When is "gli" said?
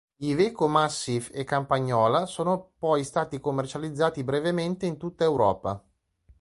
0.15-0.29